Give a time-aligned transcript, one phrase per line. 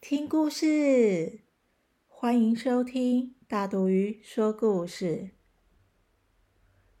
[0.00, 1.42] 听故事！
[2.08, 5.32] 欢迎收听大肚鱼说故事。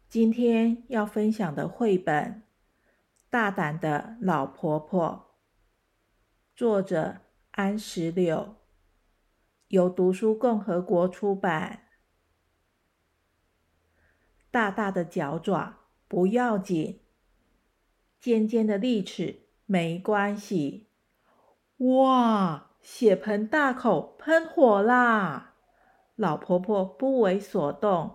[0.06, 2.42] 今天要分享的绘本
[3.30, 5.32] 《大胆的老婆婆》，
[6.54, 8.56] 作者安石榴，
[9.68, 11.88] 由读书共和国出版。
[14.50, 17.00] 大大的脚爪不要紧，
[18.20, 20.90] 尖尖的利齿没关系。
[21.78, 22.66] 哇！
[22.82, 25.54] 血盆大口喷火啦！
[26.16, 28.12] 老婆婆不为所动。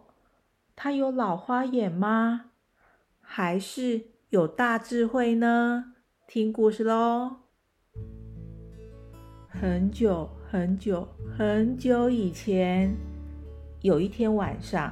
[0.76, 2.52] 她有老花眼吗？
[3.22, 5.94] 还是有大智慧呢？
[6.28, 7.38] 听故事喽！
[9.48, 12.96] 很久很久很久以前，
[13.82, 14.92] 有一天晚上，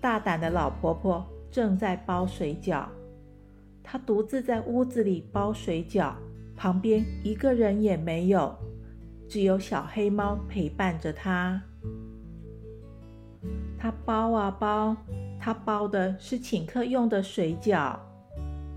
[0.00, 2.86] 大胆的老婆婆正在包水饺。
[3.82, 6.12] 她独自在屋子里包水饺。
[6.54, 8.52] 旁边一个人也没有，
[9.28, 11.62] 只有小黑猫陪伴着他。
[13.78, 14.96] 他包啊包，
[15.38, 17.96] 他包的是请客用的水饺。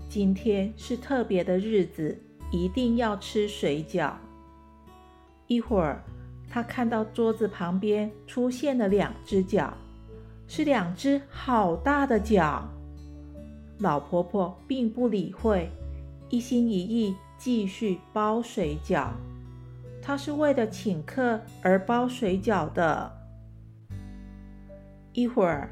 [0.08, 2.16] 今天是特别的日子，
[2.50, 4.12] 一定要吃水饺。
[5.46, 6.04] 一会儿，
[6.50, 9.72] 他看到桌子旁边出现了两只脚，
[10.46, 12.68] 是两只好大的脚。
[13.78, 15.70] 老婆婆并不理会，
[16.28, 17.14] 一心一意。
[17.38, 19.08] 继续包水饺，
[20.02, 23.10] 他是为了请客而包水饺的。
[25.12, 25.70] 一会儿，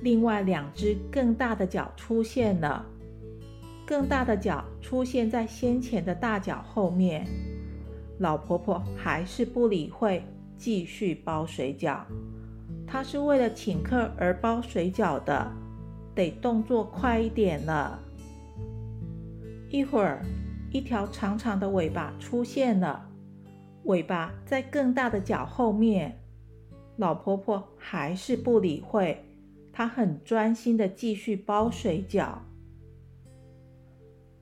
[0.00, 2.86] 另外两只更大的脚出现了，
[3.84, 7.26] 更大的脚出现在先前的大脚后面。
[8.20, 10.22] 老婆婆还是不理会，
[10.56, 11.98] 继续包水饺。
[12.86, 15.50] 她是为了请客而包水饺的，
[16.14, 17.98] 得动作快一点了。
[19.68, 20.24] 一会儿。
[20.72, 23.08] 一条长长的尾巴出现了，
[23.86, 26.20] 尾巴在更大的脚后面。
[26.96, 29.24] 老婆婆还是不理会，
[29.72, 32.38] 她很专心的继续包水饺。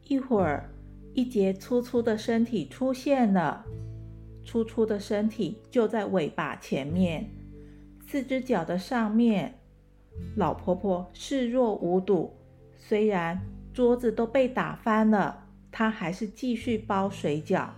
[0.05, 0.71] 一会儿，
[1.15, 3.65] 一节粗粗的身体出现了，
[4.45, 7.31] 粗粗的身体就在尾巴前面，
[8.07, 9.59] 四只脚的上面。
[10.37, 12.37] 老婆婆视若无睹，
[12.77, 13.41] 虽然
[13.73, 15.49] 桌子都被打翻了。
[15.73, 17.71] 她还是继续包水饺，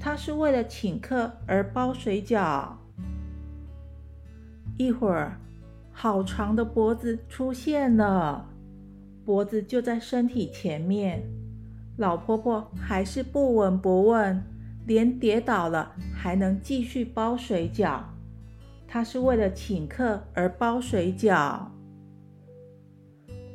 [0.00, 2.68] 他是为了请客而包水饺。
[4.76, 5.38] 一会儿，
[5.92, 8.48] 好长的脖子出现了，
[9.24, 11.22] 脖子就在身体前面。
[11.96, 14.42] 老婆婆还是不闻不问，
[14.86, 18.00] 连跌倒了还能继续包水饺。
[18.86, 21.66] 她是为了请客而包水饺。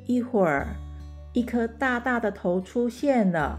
[0.05, 0.75] 一会儿。
[1.35, 3.57] 一颗大大的头出现了，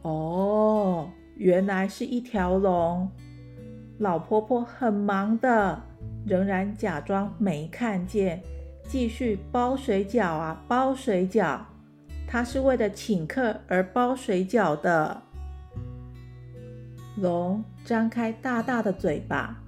[0.00, 3.10] 哦，原来是一条龙。
[3.98, 5.82] 老婆婆很忙的，
[6.26, 8.42] 仍然假装没看见，
[8.88, 11.60] 继续包水饺啊，包水饺。
[12.26, 15.22] 她是为了请客而包水饺的。
[17.16, 19.62] 龙张开大大的嘴巴，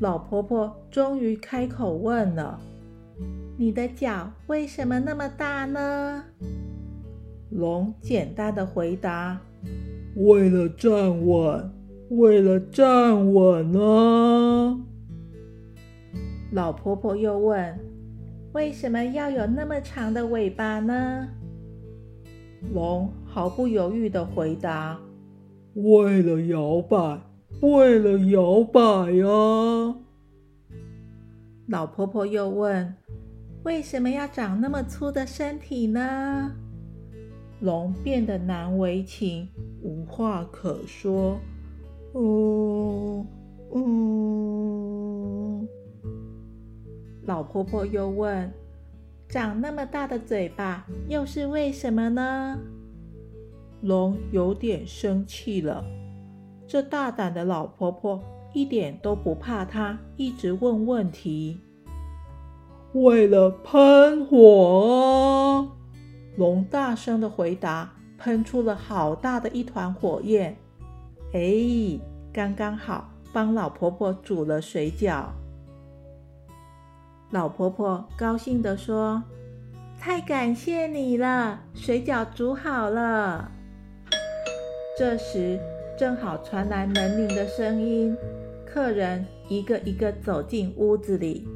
[0.00, 2.58] 老婆婆终于开口问了。
[3.58, 6.24] 你的脚为什么那么大呢？
[7.50, 9.38] 龙简单的回答
[10.18, 11.70] ：“为了站稳，
[12.10, 14.84] 为了站稳呢。”
[16.52, 17.78] 老婆婆又问
[18.52, 21.28] ：“为什么要有那么长的尾巴呢？”
[22.74, 24.98] 龙毫不犹豫的回答
[25.74, 27.20] ：“为了摇摆，
[27.60, 29.26] 为了摇摆呀。”
[31.68, 32.94] 老婆婆又问。
[33.64, 36.52] 为什么要长那么粗的身体呢？
[37.60, 39.48] 龙变得难为情，
[39.82, 41.38] 无话可说。
[42.12, 43.26] 哦，
[43.74, 45.68] 嗯。
[47.26, 48.50] 老婆婆又问
[49.28, 52.58] ：“长那么大的嘴巴，又是为什么呢？”
[53.82, 55.84] 龙有点生气了。
[56.66, 58.20] 这大胆的老婆婆
[58.52, 61.60] 一点都不怕他，一直问问题。
[62.94, 65.68] 为了喷火，
[66.38, 70.56] 龙大声的回答，喷出了好大的一团火焰。
[71.32, 71.98] 哎，
[72.32, 75.24] 刚刚好，帮老婆婆煮了水饺。
[77.30, 79.20] 老婆婆高兴地说
[79.98, 83.50] ：“太感谢你了，水饺煮好了。”
[84.96, 85.58] 这时
[85.98, 88.16] 正好传来门铃的声音，
[88.64, 91.48] 客人一个一个走进屋子里。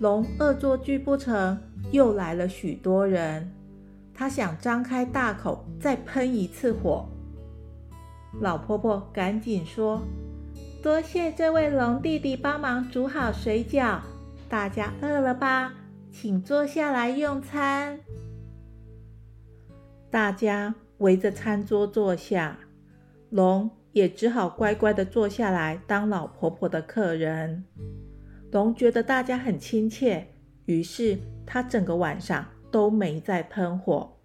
[0.00, 1.56] 龙恶作剧不成，
[1.90, 3.52] 又来了许多人。
[4.14, 7.08] 他想张开大口再喷一次火。
[8.40, 10.02] 老婆婆赶紧说
[10.82, 14.00] ：“多谢这位龙弟弟帮忙煮好水饺，
[14.48, 15.74] 大家饿了吧？
[16.12, 17.98] 请坐下来用餐。”
[20.10, 22.58] 大家围着餐桌坐下，
[23.30, 27.64] 龙也只好乖乖的坐下来当老婆婆的客人。
[28.52, 30.33] 龙觉得大家很亲切，
[30.66, 34.16] 于是他整个晚上都没再喷火。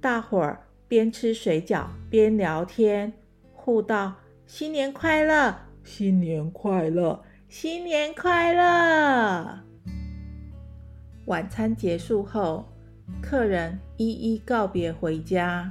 [0.00, 0.64] 大伙儿。
[0.88, 3.12] 边吃水饺边聊天，
[3.52, 4.14] 互道
[4.48, 5.54] ：“新年快乐，
[5.84, 9.60] 新年快乐，新年快乐。”
[11.28, 12.72] 晚餐结束后，
[13.20, 15.70] 客人一一告别回家。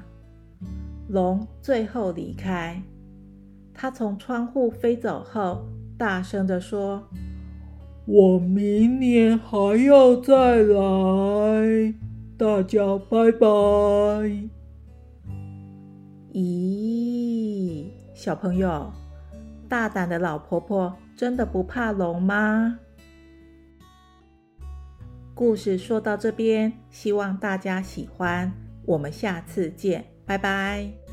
[1.09, 2.79] 龙最后离开，
[3.73, 5.65] 他从窗户飞走后，
[5.97, 7.09] 大声地说
[8.07, 11.93] ：“我明年还要再来，
[12.37, 13.45] 大家拜拜。”
[16.31, 18.89] 咦，小朋友，
[19.67, 22.79] 大胆的老婆婆真的不怕龙吗？
[25.33, 28.53] 故事说到这边，希望大家喜欢，
[28.85, 31.06] 我们下次见，拜拜。